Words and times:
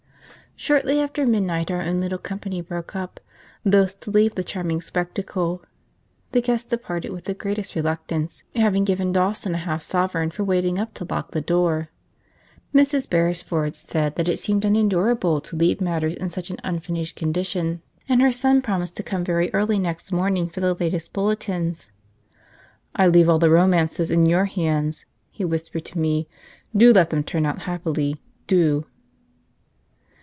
Shortly 0.57 0.99
after 1.01 1.25
midnight 1.25 1.71
our 1.71 1.81
own 1.81 1.99
little 2.01 2.19
company 2.19 2.61
broke 2.61 2.95
up, 2.95 3.19
loath 3.65 3.99
to 4.01 4.11
leave 4.11 4.35
the 4.35 4.43
charming 4.43 4.79
spectacle. 4.79 5.63
The 6.33 6.41
guests 6.41 6.69
departed 6.69 7.11
with 7.11 7.23
the 7.23 7.33
greatest 7.33 7.73
reluctance, 7.73 8.43
having 8.53 8.83
given 8.83 9.11
Dawson 9.11 9.55
a 9.55 9.57
half 9.57 9.81
sovereign 9.81 10.29
for 10.29 10.43
waiting 10.43 10.77
up 10.77 10.93
to 10.95 11.07
lock 11.09 11.31
the 11.31 11.41
door. 11.41 11.89
Mrs. 12.75 13.09
Beresford 13.09 13.75
said 13.75 14.17
that 14.17 14.27
it 14.29 14.37
seemed 14.37 14.63
unendurable 14.63 15.41
to 15.41 15.55
leave 15.55 15.81
matters 15.81 16.13
in 16.13 16.29
such 16.29 16.51
an 16.51 16.57
unfinished 16.63 17.15
condition, 17.15 17.81
and 18.07 18.21
her 18.21 18.31
son 18.31 18.61
promised 18.61 18.95
to 18.97 19.03
come 19.03 19.23
very 19.23 19.51
early 19.55 19.79
next 19.79 20.11
morning 20.11 20.47
for 20.47 20.59
the 20.61 20.75
latest 20.75 21.11
bulletins. 21.11 21.89
"I 22.95 23.07
leave 23.07 23.27
all 23.29 23.39
the 23.39 23.49
romances 23.49 24.11
in 24.11 24.27
your 24.27 24.45
hands," 24.45 25.05
he 25.31 25.43
whispered 25.43 25.85
to 25.85 25.97
me; 25.97 26.27
"do 26.77 26.93
let 26.93 27.09
them 27.09 27.23
turn 27.23 27.47
out 27.47 27.61
happily, 27.63 28.21
do!" 28.45 28.85